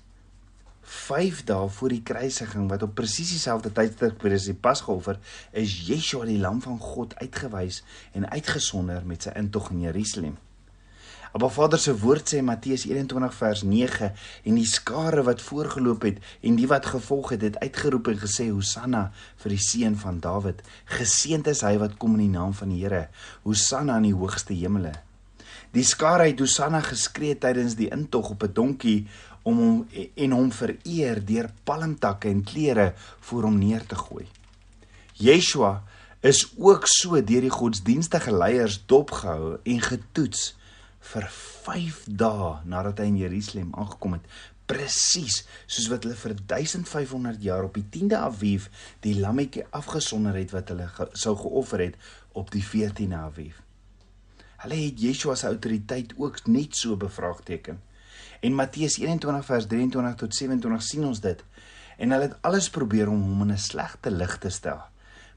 5 0.87 1.43
dae 1.51 1.69
voor 1.79 1.95
die 1.95 2.03
kruisiging 2.07 2.69
wat 2.71 2.83
op 2.87 2.95
presies 2.95 3.35
dieselfde 3.35 3.73
tydstip 3.75 4.23
weer 4.23 4.39
as 4.39 4.47
die 4.47 4.55
Pasgaoffer 4.55 5.19
is 5.51 5.75
Yeshua 5.89 6.29
die 6.29 6.39
lam 6.39 6.63
van 6.63 6.79
God 6.79 7.17
uitgewys 7.19 7.83
en 8.15 8.29
uitgesonder 8.31 9.03
met 9.07 9.27
sy 9.27 9.35
intog 9.39 9.73
in 9.75 9.87
Jerusalem. 9.89 10.37
Maar 11.37 11.51
Vader 11.53 11.79
se 11.79 11.93
woord 12.01 12.31
sê 12.33 12.39
Matteus 12.41 12.87
21 12.89 13.35
vers 13.37 13.63
9 13.63 14.07
en 14.49 14.57
die 14.57 14.69
skare 14.69 15.21
wat 15.27 15.43
voorgeloop 15.45 16.07
het 16.09 16.23
en 16.41 16.57
die 16.57 16.69
wat 16.71 16.89
gevolg 16.89 17.35
het 17.35 17.45
het 17.45 17.59
uitgeroep 17.61 18.09
en 18.09 18.23
gesê 18.23 18.49
Hosanna 18.49 19.11
vir 19.43 19.53
die 19.53 19.61
seun 19.61 19.99
van 20.01 20.23
Dawid. 20.25 20.63
Geseënd 20.97 21.51
is 21.53 21.61
hy 21.67 21.75
wat 21.83 21.99
kom 22.01 22.17
in 22.17 22.25
die 22.25 22.33
naam 22.39 22.57
van 22.57 22.73
die 22.73 22.81
Here. 22.87 23.09
Hosanna 23.45 23.99
in 24.01 24.09
die 24.09 24.17
hoogste 24.17 24.57
hemele. 24.57 24.95
Die 25.77 25.85
skare 25.85 26.25
het 26.31 26.39
Hosanna 26.41 26.79
geskree 26.81 27.37
tydens 27.37 27.75
die 27.77 27.91
intog 27.93 28.31
op 28.33 28.45
'n 28.47 28.53
donkie 28.53 29.07
om 29.43 29.59
hom 29.59 29.89
en 30.15 30.33
hom 30.33 30.53
vereer 30.53 31.21
deur 31.25 31.51
palmtakke 31.65 32.29
en 32.29 32.45
klere 32.45 32.95
voor 33.21 33.43
hom 33.43 33.59
neer 33.59 33.85
te 33.87 33.95
gooi. 33.95 34.27
Yeshua 35.13 35.83
is 36.21 36.53
ook 36.57 36.87
so 36.87 37.21
deur 37.21 37.45
die 37.45 37.51
godsdienstige 37.51 38.33
leiers 38.33 38.81
dopgehou 38.87 39.59
en 39.63 39.81
getoets 39.81 40.57
vir 41.13 41.29
5 41.31 42.01
dae 42.09 42.51
nadat 42.65 42.99
hy 42.99 43.11
in 43.13 43.21
Jerusalem 43.21 43.75
aangekom 43.75 44.17
het 44.17 44.25
presies 44.67 45.45
soos 45.67 45.91
wat 45.93 46.09
hulle 46.09 46.17
vir 46.17 46.35
1500 46.47 47.43
jaar 47.43 47.69
op 47.69 47.75
die 47.75 47.87
10de 47.99 48.17
Aviv 48.17 48.71
die 49.05 49.15
lammetjie 49.21 49.69
afgesonder 49.71 50.35
het 50.41 50.57
wat 50.57 50.73
hulle 50.73 50.89
ge 50.89 51.09
sou 51.13 51.37
geoffer 51.37 51.85
het 51.85 51.95
op 52.33 52.51
die 52.51 52.65
14de 52.65 53.15
Aviv. 53.21 53.66
Hulle 54.57 54.79
het 54.81 55.01
Yeshua 55.01 55.35
se 55.35 55.47
autoriteit 55.47 56.15
ook 56.17 56.47
net 56.47 56.77
so 56.77 56.97
bevraagteken. 56.97 57.83
En 58.41 58.55
Matteus 58.55 58.99
21 58.99 59.45
vers 59.45 59.67
23 59.67 60.15
tot 60.15 60.35
27 60.35 60.83
sien 60.83 61.05
ons 61.05 61.21
dit. 61.21 61.45
En 61.97 62.11
hulle 62.11 62.29
het 62.29 62.37
alles 62.41 62.71
probeer 62.71 63.09
om 63.09 63.23
hom 63.23 63.43
in 63.43 63.53
'n 63.53 63.59
slegte 63.59 64.11
lig 64.11 64.39
te 64.39 64.49
stel, 64.49 64.83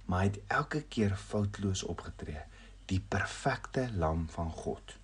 maar 0.05 0.19
hy 0.19 0.25
het 0.25 0.39
elke 0.47 0.81
keer 0.81 1.15
foutloos 1.15 1.83
opgetree, 1.83 2.41
die 2.85 3.03
perfekte 3.07 3.89
lam 3.95 4.27
van 4.29 4.51
God. 4.51 4.97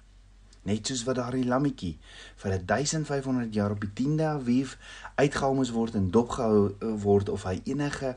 Net 0.62 0.88
soos 0.88 1.04
wat 1.04 1.16
daardie 1.16 1.46
lammetjie 1.46 1.98
vir 2.36 2.66
1500 2.66 3.54
jaar 3.54 3.72
op 3.72 3.82
die 3.82 3.92
10de 3.94 4.24
Aviv 4.24 4.76
uitgehaal 5.16 5.54
moes 5.54 5.70
word 5.70 5.96
en 5.96 6.12
dopgehou 6.12 6.76
eh, 6.80 6.94
word 7.04 7.30
of 7.30 7.44
hy 7.44 7.62
enige 7.64 8.16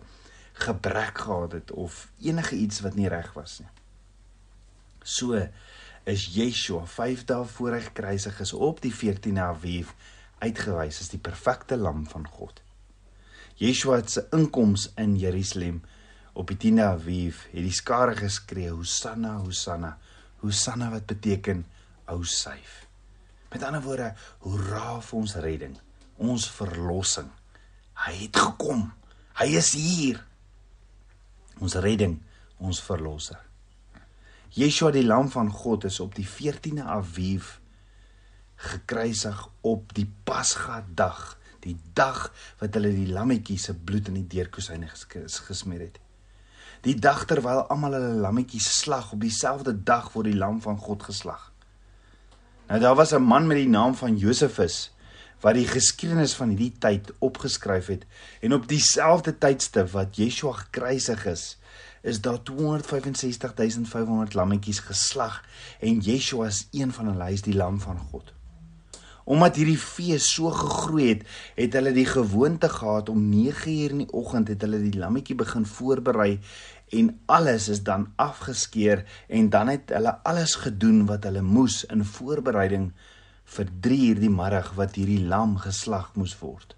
gebrek 0.53 1.19
gehad 1.19 1.53
het 1.53 1.71
of 1.71 2.09
enige 2.19 2.57
iets 2.57 2.81
wat 2.81 2.95
nie 2.95 3.09
reg 3.09 3.33
was 3.33 3.59
nie. 3.59 3.69
So 5.03 5.49
is 6.09 6.25
Yeshua 6.33 6.87
5 6.89 7.27
dae 7.29 7.45
voor 7.53 7.75
hy 7.77 7.83
gekruisig 7.85 8.39
is 8.41 8.55
op 8.57 8.81
die 8.81 8.93
14de 8.95 9.43
Aviv 9.45 9.93
uitgewys 10.41 11.03
as 11.03 11.11
die 11.13 11.21
perfekte 11.21 11.77
lam 11.77 12.07
van 12.09 12.25
God. 12.33 12.63
Yeshua 13.61 14.01
se 14.07 14.25
inkoms 14.33 14.87
in 14.97 15.19
Jerusalem 15.21 15.83
op 16.33 16.49
die 16.49 16.57
10de 16.63 16.87
Aviv 16.87 17.43
het 17.53 17.67
die 17.67 17.75
skare 17.77 18.15
geskree 18.17 18.71
Hosanna 18.73 19.35
Hosanna 19.43 19.99
Hosanna 20.41 20.89
wat 20.95 21.05
beteken 21.11 21.65
ou 22.09 22.23
syf. 22.25 22.87
Met 23.53 23.65
ander 23.67 23.83
woorde, 23.85 24.13
hoera 24.45 25.01
vir 25.05 25.19
ons 25.19 25.35
redding, 25.45 25.75
ons 26.17 26.47
verlossing. 26.53 27.29
Hy 28.07 28.15
het 28.23 28.39
gekom. 28.39 28.87
Hy 29.41 29.49
is 29.59 29.73
hier. 29.77 30.23
Ons 31.59 31.77
redding, 31.83 32.17
ons 32.63 32.81
verlosser. 32.85 33.48
Yeshua 34.57 34.91
die 34.95 35.05
lam 35.05 35.29
van 35.29 35.51
God 35.53 35.85
is 35.85 36.01
op 36.01 36.15
die 36.17 36.27
14de 36.27 36.85
Aviv 36.85 37.59
gekruisig 38.59 39.49
op 39.61 39.93
die 39.95 40.07
Pasga 40.25 40.81
dag, 40.95 41.37
die 41.63 41.77
dag 41.95 42.33
wat 42.59 42.75
hulle 42.75 42.91
die 42.95 43.11
lammetjie 43.13 43.59
se 43.61 43.75
bloed 43.75 44.09
in 44.09 44.19
die 44.23 44.27
deurkusyne 44.39 44.89
gesmeer 44.89 45.85
het. 45.85 45.99
Die 46.87 46.97
dag 46.99 47.25
terwyl 47.29 47.67
almal 47.69 47.97
hulle 47.99 48.19
lammetjies 48.23 48.71
slag 48.81 49.13
op 49.13 49.23
dieselfde 49.23 49.75
dag 49.75 50.13
word 50.15 50.31
die 50.31 50.39
lam 50.39 50.63
van 50.65 50.79
God 50.79 51.07
geslag. 51.11 51.51
Nou 52.69 52.81
daar 52.81 52.97
was 52.97 53.13
'n 53.13 53.23
man 53.23 53.47
met 53.47 53.57
die 53.57 53.69
naam 53.69 53.95
van 53.95 54.17
Josefus 54.17 54.91
wat 55.41 55.55
die 55.55 55.67
geskiedenis 55.67 56.35
van 56.35 56.49
hierdie 56.49 56.75
tyd 56.79 57.13
opgeskryf 57.19 57.87
het 57.87 58.07
en 58.41 58.53
op 58.53 58.69
dieselfde 58.69 59.39
tydstip 59.39 59.91
wat 59.91 60.17
Yeshua 60.17 60.53
gekruisig 60.53 61.27
is, 61.27 61.59
is 62.03 62.21
daar 62.21 62.43
265500 62.43 64.35
lammetjies 64.35 64.81
geslag 64.87 65.43
en 65.81 66.01
Yeshua 66.01 66.47
is 66.47 66.67
een 66.73 66.93
van 66.93 67.13
hulle, 67.13 67.25
hy 67.25 67.37
is 67.39 67.47
die 67.47 67.57
lam 67.57 67.81
van 67.81 67.99
God. 68.11 68.33
Omdat 69.29 69.59
hierdie 69.61 69.81
fees 69.81 70.31
so 70.33 70.49
gegroei 70.55 71.09
het, 71.11 71.27
het 71.59 71.75
hulle 71.77 71.93
die 71.93 72.07
gewoonte 72.09 72.71
gehad 72.73 73.11
om 73.13 73.27
9uur 73.29 73.97
in 73.97 74.05
die 74.07 74.13
oggend 74.17 74.49
het 74.49 74.65
hulle 74.65 74.81
die 74.81 74.97
lammetjie 74.97 75.37
begin 75.37 75.67
voorberei 75.69 76.39
en 76.97 77.13
alles 77.27 77.69
is 77.69 77.83
dan 77.85 78.09
afgeskeer 78.17 79.05
en 79.29 79.51
dan 79.53 79.69
het 79.69 79.93
hulle 79.93 80.17
alles 80.25 80.57
gedoen 80.65 81.05
wat 81.11 81.29
hulle 81.29 81.45
moes 81.45 81.83
in 81.93 82.05
voorbereiding 82.05 82.91
vir 83.57 83.71
3uur 83.89 84.25
die 84.25 84.33
middag 84.33 84.73
wat 84.81 84.97
hierdie 84.97 85.21
lam 85.29 85.57
geslag 85.61 86.15
moes 86.17 86.37
word 86.41 86.78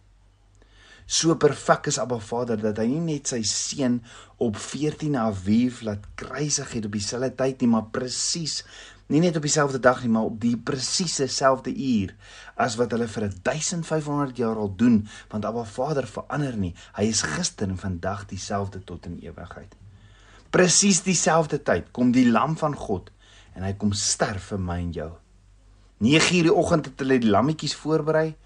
so 1.11 1.35
perfek 1.35 1.88
is 1.90 1.99
Abba 1.99 2.21
Vader 2.23 2.61
dat 2.62 2.79
hy 2.79 2.87
nie 2.87 3.17
net 3.17 3.33
sy 3.33 3.40
seun 3.43 3.99
op 4.38 4.59
14 4.62 5.17
Aviv 5.19 5.81
laat 5.83 6.05
kruisig 6.21 6.76
het 6.76 6.87
op 6.87 6.95
dieselfde 6.95 7.33
tyd 7.35 7.64
nie, 7.64 7.71
maar 7.73 7.88
presies 7.90 8.61
nie 9.11 9.19
net 9.25 9.35
op 9.35 9.43
dieselfde 9.43 9.81
dag 9.83 10.05
nie, 10.05 10.12
maar 10.14 10.29
op 10.29 10.37
die 10.38 10.55
presiese 10.55 11.26
selfde 11.26 11.73
uur 11.75 12.12
as 12.55 12.76
wat 12.79 12.95
hulle 12.95 13.09
vir 13.11 13.26
1500 13.43 14.38
jaar 14.38 14.61
al 14.62 14.71
doen, 14.79 15.00
want 15.33 15.49
Abba 15.49 15.64
Vader 15.67 16.07
verander 16.07 16.55
nie. 16.55 16.76
Hy 16.95 17.09
is 17.11 17.25
gister 17.26 17.67
en 17.67 17.81
vandag 17.81 18.29
dieselfde 18.31 18.85
tot 18.87 19.11
in 19.11 19.19
ewigheid. 19.25 19.75
Presies 20.55 21.02
dieselfde 21.02 21.59
tyd 21.59 21.90
kom 21.90 22.14
die 22.14 22.29
lam 22.31 22.55
van 22.61 22.79
God 22.79 23.11
en 23.59 23.67
hy 23.67 23.75
kom 23.75 23.90
sterf 23.99 24.52
vir 24.52 24.62
my 24.62 24.79
en 24.79 24.95
jou. 24.95 25.11
9:00 26.07 26.47
die 26.47 26.55
oggend 26.55 26.87
het 26.87 27.02
hulle 27.02 27.19
die 27.19 27.35
lammetjies 27.35 27.75
voorberei 27.75 28.37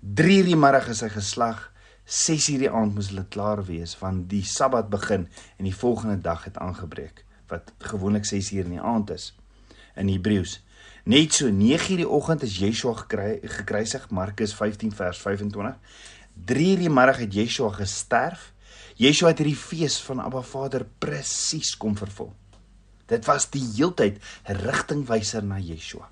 3:00 0.00 0.52
die 0.52 0.56
middag 0.56 0.88
is 0.88 1.00
hy 1.00 1.08
geslag. 1.08 1.69
6:00 2.10 2.58
die 2.58 2.70
aand 2.70 2.94
moes 2.94 3.08
hulle 3.12 3.24
klaar 3.30 3.60
wees 3.64 3.92
want 3.98 4.24
die 4.30 4.42
Sabbat 4.42 4.88
begin 4.90 5.28
en 5.58 5.64
die 5.64 5.74
volgende 5.74 6.18
dag 6.18 6.44
het 6.44 6.58
aangebreek 6.58 7.24
wat 7.48 7.72
gewoonlik 7.78 8.26
6:00 8.26 8.64
in 8.66 8.74
die 8.78 8.80
aand 8.80 9.10
is 9.10 9.34
in 9.94 10.08
Hebreëus. 10.08 10.60
Net 11.04 11.34
so 11.34 11.46
9:00 11.50 11.96
die 12.02 12.08
oggend 12.08 12.42
is 12.42 12.58
Yeshua 12.58 12.94
gekry 12.94 13.38
gekruisig 13.42 14.10
Markus 14.10 14.54
15 14.54 14.92
vers 14.92 15.18
25. 15.18 15.76
3:00 16.34 16.78
die 16.78 16.90
middag 16.90 17.16
het 17.16 17.34
Yeshua 17.34 17.70
gesterf. 17.70 18.52
Yeshua 18.96 19.28
het 19.28 19.38
hierdie 19.38 19.56
fees 19.56 20.02
van 20.02 20.20
Abba 20.20 20.42
Vader 20.42 20.86
presies 20.98 21.76
kom 21.76 21.96
vervul. 21.96 22.32
Dit 23.06 23.24
was 23.24 23.50
die 23.50 23.66
heeltyd 23.76 24.18
'n 24.48 24.54
rigtingwyser 24.54 25.44
na 25.44 25.58
Yeshua. 25.58 26.08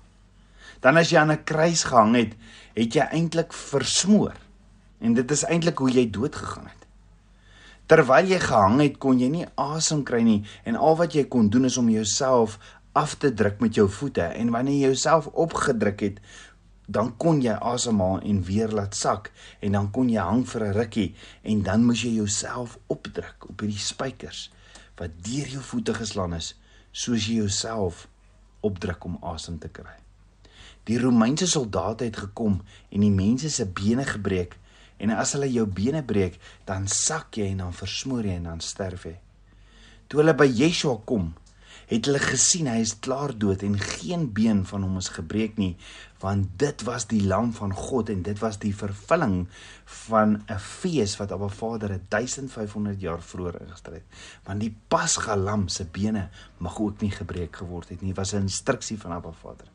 Dan 0.79 0.97
as 0.97 1.09
jy 1.09 1.17
aan 1.17 1.31
'n 1.31 1.43
kruis 1.43 1.83
gehang 1.83 2.15
het, 2.15 2.33
het 2.73 2.93
jy 2.93 3.07
eintlik 3.11 3.53
versmoor. 3.53 4.33
En 4.99 5.13
dit 5.13 5.31
is 5.31 5.45
eintlik 5.45 5.77
hoe 5.77 5.91
jy 5.91 6.09
dood 6.09 6.35
gegaan 6.35 6.67
het. 6.67 6.87
Terwyl 7.89 8.27
jy 8.29 8.39
gehang 8.39 8.81
het, 8.81 8.97
kon 9.01 9.19
jy 9.19 9.29
nie 9.33 9.47
asem 9.57 10.03
kry 10.05 10.21
nie 10.21 10.43
en 10.63 10.75
al 10.75 10.95
wat 10.99 11.15
jy 11.17 11.23
kon 11.25 11.49
doen 11.49 11.65
is 11.65 11.77
om 11.77 11.89
jouself 11.89 12.59
af 12.93 13.15
te 13.17 13.33
druk 13.33 13.59
met 13.63 13.75
jou 13.75 13.87
voete 13.89 14.21
en 14.21 14.51
wanneer 14.53 14.75
jy 14.75 14.91
jouself 14.91 15.27
opgedruk 15.33 16.03
het, 16.05 16.19
dan 16.89 17.11
kon 17.21 17.41
jy 17.41 17.53
asemhaal 17.53 18.21
en 18.25 18.41
weer 18.45 18.71
laat 18.73 18.97
sak 18.97 19.31
en 19.61 19.77
dan 19.77 19.89
kon 19.93 20.09
jy 20.09 20.21
hang 20.21 20.45
vir 20.49 20.63
'n 20.67 20.73
rukkie 20.73 21.15
en 21.43 21.61
dan 21.63 21.85
moes 21.85 22.01
jy 22.01 22.13
jouself 22.17 22.77
opdruk 22.87 23.49
op 23.49 23.59
hierdie 23.61 23.85
spykers 23.85 24.51
wat 24.97 25.11
deur 25.23 25.47
jou 25.47 25.61
voete 25.61 25.93
geslaan 25.93 26.33
is 26.33 26.55
soos 26.91 27.27
jy 27.27 27.35
jouself 27.35 28.07
opdruk 28.61 29.05
om 29.05 29.17
asem 29.21 29.59
te 29.59 29.69
kry. 29.69 29.95
Die 30.83 30.99
Romeinse 30.99 31.47
soldate 31.47 32.03
het 32.03 32.17
gekom 32.17 32.61
en 32.89 33.01
die 33.01 33.13
mense 33.13 33.49
se 33.49 33.65
bene 33.65 34.05
gebreek 34.05 34.57
en 34.99 35.15
as 35.15 35.33
hulle 35.33 35.49
jou 35.51 35.65
bene 35.65 36.03
breek, 36.03 36.39
dan 36.65 36.87
sak 36.87 37.39
jy 37.39 37.49
en 37.51 37.65
dan 37.65 37.73
versmoor 37.73 38.27
jy 38.27 38.37
en 38.39 38.49
dan 38.51 38.63
sterf 38.63 39.05
jy. 39.09 39.15
Toe 40.07 40.21
hulle 40.21 40.35
by 40.37 40.47
Yeshua 40.47 40.97
kom, 41.05 41.33
het 41.89 42.05
hulle 42.05 42.21
gesien 42.21 42.67
hy 42.69 42.83
is 42.83 42.93
klaar 43.01 43.31
dood 43.41 43.63
en 43.65 43.77
geen 43.79 44.27
been 44.35 44.61
van 44.69 44.85
hom 44.85 44.99
is 45.01 45.09
gebreek 45.15 45.57
nie 45.61 45.73
want 46.21 46.51
dit 46.61 46.83
was 46.85 47.07
die 47.09 47.21
lam 47.25 47.49
van 47.55 47.73
God 47.73 48.11
en 48.13 48.21
dit 48.27 48.41
was 48.43 48.59
die 48.61 48.73
vervulling 48.75 49.47
van 50.05 50.43
'n 50.45 50.59
fees 50.59 51.17
wat 51.17 51.31
Abba 51.31 51.47
Vader 51.47 51.99
1500 52.09 53.01
jaar 53.01 53.21
vroeër 53.21 53.61
ingestel 53.61 53.93
het 53.93 54.21
want 54.45 54.59
die 54.59 54.75
Pasga 54.87 55.35
lam 55.35 55.67
se 55.67 55.85
bene 55.85 56.29
mag 56.57 56.79
ook 56.79 57.01
nie 57.01 57.11
gebreek 57.11 57.55
geword 57.55 57.89
het 57.89 58.01
nie 58.01 58.13
was 58.13 58.33
'n 58.33 58.45
instruksie 58.45 58.99
van 58.99 59.11
Abba 59.11 59.31
Vader 59.31 59.67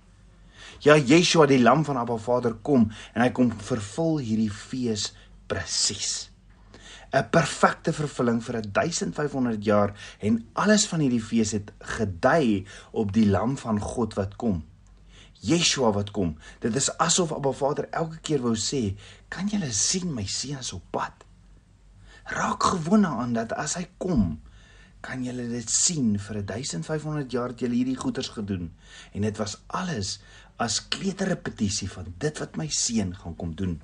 Ja 0.85 0.97
Yeshua 0.97 1.47
die 1.47 1.62
lam 1.62 1.85
van 1.85 1.97
Abba 1.97 2.16
Vader 2.16 2.54
kom 2.62 2.90
en 3.14 3.23
hy 3.23 3.30
kom 3.30 3.50
vervul 3.52 4.18
hierdie 4.18 4.52
fees 4.52 5.12
presies 5.49 6.35
'n 7.14 7.30
perfekte 7.30 7.92
vervulling 7.94 8.40
vir 8.42 8.56
1500 8.61 9.64
jaar 9.64 9.92
en 10.18 10.40
alles 10.52 10.87
van 10.90 11.00
hierdie 11.04 11.23
fees 11.23 11.52
het 11.54 11.71
gedui 11.97 12.64
op 12.90 13.12
die 13.14 13.26
lam 13.30 13.54
van 13.61 13.78
God 13.80 14.16
wat 14.18 14.35
kom. 14.37 14.64
Yeshua 15.44 15.92
wat 15.92 16.11
kom. 16.11 16.35
Dit 16.61 16.75
is 16.76 16.90
asof 16.99 17.33
Abba 17.33 17.52
Vader 17.52 17.87
elke 17.90 18.18
keer 18.18 18.42
wou 18.42 18.56
sê, 18.56 18.97
"Kan 19.28 19.47
julle 19.47 19.73
sien 19.73 20.14
my 20.14 20.26
seun 20.26 20.59
is 20.59 20.73
op 20.73 20.83
pad?" 20.90 21.12
Raak 22.25 22.62
gewoond 22.62 23.02
daaraan 23.02 23.33
dat 23.33 23.52
as 23.52 23.75
hy 23.75 23.87
kom, 23.99 24.40
kan 25.04 25.25
julle 25.25 25.44
dit 25.50 25.70
sien 25.70 26.14
vir 26.26 26.40
1500 26.49 27.32
jaar 27.32 27.52
het 27.52 27.64
julle 27.64 27.76
hierdie 27.76 27.99
goeders 28.00 28.30
gedoen 28.32 28.70
en 29.12 29.26
dit 29.26 29.40
was 29.40 29.58
alles 29.66 30.18
as 30.64 30.80
kleuterrepetisie 30.88 31.90
van 31.92 32.08
dit 32.23 32.40
wat 32.40 32.56
my 32.56 32.68
seun 32.73 33.12
gaan 33.18 33.37
kom 33.37 33.52
doen. 33.58 33.80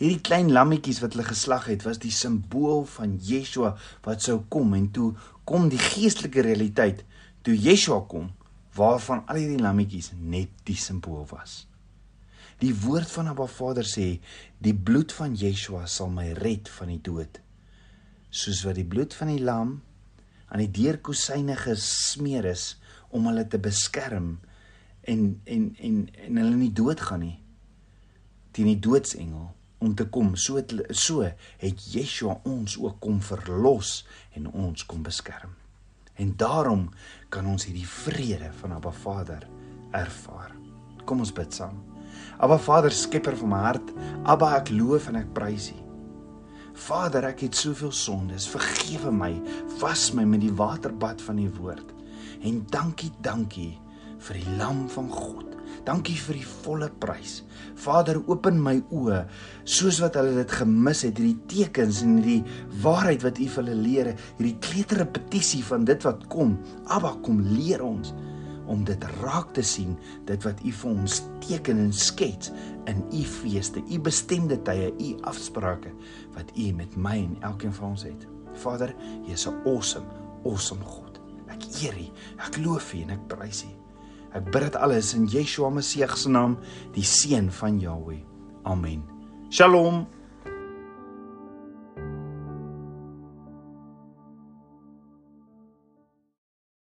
Hierdie 0.00 0.22
klein 0.24 0.50
lammetjies 0.52 1.02
wat 1.04 1.14
hulle 1.14 1.26
geslag 1.28 1.68
het, 1.70 1.84
was 1.86 2.00
die 2.02 2.12
simbool 2.12 2.84
van 2.96 3.16
Yeshua 3.22 3.74
wat 4.06 4.24
sou 4.24 4.40
kom 4.52 4.74
en 4.76 4.90
toe 4.92 5.12
kom 5.48 5.70
die 5.72 5.80
geestelike 5.80 6.44
realiteit 6.44 7.04
toe 7.46 7.54
Yeshua 7.54 8.02
kom 8.10 8.32
waarvan 8.76 9.22
al 9.30 9.40
hierdie 9.40 9.62
lammetjies 9.62 10.10
net 10.18 10.52
die 10.68 10.76
simbool 10.76 11.24
was. 11.30 11.64
Die 12.60 12.72
woord 12.82 13.10
van 13.12 13.28
Abba 13.30 13.46
Vader 13.52 13.84
sê, 13.84 14.16
die 14.64 14.74
bloed 14.74 15.12
van 15.12 15.36
Yeshua 15.36 15.84
sal 15.88 16.08
my 16.12 16.30
red 16.40 16.68
van 16.72 16.90
die 16.92 17.00
dood. 17.04 17.40
Soos 18.32 18.62
wat 18.64 18.78
die 18.80 18.88
bloed 18.88 19.14
van 19.16 19.32
die 19.32 19.42
lam 19.44 19.76
aan 20.46 20.62
die 20.62 20.70
deurkusyne 20.70 21.56
gesmeer 21.58 22.46
is 22.52 22.76
om 23.14 23.26
hulle 23.30 23.46
te 23.48 23.58
beskerm 23.62 24.36
en 25.06 25.28
en 25.44 25.68
en 25.78 25.98
en 26.26 26.40
hulle 26.42 26.56
nie 26.56 26.72
doodgaan 26.72 27.24
nie 27.26 27.36
teen 28.56 28.70
die 28.72 28.80
doodsengel 28.80 29.50
om 29.84 29.94
te 29.94 30.06
kom. 30.08 30.32
So 30.40 30.56
het, 30.56 30.72
so 30.96 31.26
het 31.60 31.86
Yeshua 31.92 32.38
ons 32.48 32.78
ook 32.80 33.00
kom 33.04 33.20
verlos 33.20 34.00
en 34.36 34.48
ons 34.48 34.86
kom 34.88 35.04
beskerm. 35.04 35.52
En 36.16 36.32
daarom 36.40 36.88
kan 37.28 37.46
ons 37.46 37.68
hierdie 37.68 37.88
vrede 37.88 38.48
van 38.62 38.72
Abba 38.78 38.92
Vader 39.02 39.44
ervaar. 39.92 40.54
Kom 41.04 41.20
ons 41.20 41.34
bid 41.36 41.52
saam. 41.54 41.82
Abba 42.40 42.56
Vader, 42.58 42.92
skepper 42.92 43.36
van 43.36 43.52
my 43.52 43.64
hart, 43.68 43.92
Abba, 44.24 44.54
ek 44.62 44.72
loof 44.72 45.10
en 45.12 45.20
ek 45.20 45.34
prys 45.36 45.74
U. 45.74 45.85
Vader, 46.76 47.24
ek 47.32 47.46
het 47.46 47.56
soveel 47.56 47.92
sondes. 47.92 48.48
Vergewe 48.52 49.12
my. 49.14 49.32
Was 49.80 50.10
my 50.16 50.26
met 50.28 50.44
die 50.44 50.54
waterbad 50.54 51.22
van 51.24 51.40
U 51.42 51.50
woord. 51.58 51.92
En 52.44 52.62
dankie, 52.70 53.12
dankie 53.24 53.74
vir 54.26 54.40
die 54.40 54.56
lam 54.60 54.86
van 54.92 55.10
God 55.12 55.56
Dankie 55.86 56.16
vir 56.18 56.40
die 56.40 56.46
volle 56.64 56.88
prys. 57.02 57.40
Vader, 57.78 58.18
open 58.26 58.58
my 58.62 58.74
oë 58.94 59.20
soos 59.62 60.00
wat 60.02 60.16
hulle 60.18 60.34
dit 60.40 60.54
gemis 60.58 61.04
het, 61.06 61.20
hierdie 61.20 61.50
tekens 61.50 62.00
en 62.02 62.16
hierdie 62.18 62.80
waarheid 62.82 63.22
wat 63.26 63.38
U 63.38 63.46
vir 63.52 63.62
hulle 63.62 63.76
leer, 63.84 64.10
hierdie 64.40 64.56
kleuterrepetisie 64.66 65.62
van 65.68 65.86
dit 65.86 66.06
wat 66.06 66.26
kom. 66.32 66.56
Abba, 66.90 67.14
kom 67.26 67.38
leer 67.52 67.84
ons 67.86 68.14
om 68.66 68.84
dit 68.84 69.04
raak 69.22 69.52
te 69.54 69.62
sien, 69.62 69.96
dit 70.28 70.42
wat 70.46 70.60
U 70.64 70.72
vir 70.72 70.90
ons 70.90 71.20
teken 71.44 71.78
en 71.78 71.92
skets 71.92 72.52
in 72.90 73.02
U 73.12 73.22
feeste, 73.22 73.82
U 73.82 74.00
bestemde 74.00 74.58
tye, 74.66 74.92
U 74.92 75.12
afsprake 75.30 75.92
wat 76.36 76.52
U 76.56 76.72
met 76.76 76.96
my 76.96 77.16
en 77.24 77.36
elkeen 77.50 77.74
van 77.74 77.94
ons 77.94 78.06
het. 78.08 78.26
Vader, 78.56 78.94
is 79.26 79.46
'n 79.46 79.54
awesome, 79.64 80.06
awesome 80.44 80.84
God. 80.84 81.20
Ek 81.48 81.62
eer 81.82 81.94
U, 81.94 82.08
ek 82.38 82.56
loof 82.64 82.94
U 82.94 83.02
en 83.02 83.10
ek 83.10 83.26
prys 83.28 83.64
U. 83.64 83.72
Ek 84.34 84.44
bid 84.50 84.62
dit 84.62 84.76
alles 84.76 85.14
in 85.14 85.26
Yeshua 85.26 85.70
Messie 85.70 86.06
se 86.16 86.28
naam, 86.28 86.58
die 86.92 87.04
seun 87.04 87.50
van 87.50 87.80
Jahweh. 87.80 88.22
Amen. 88.64 89.02
Shalom. 89.48 90.06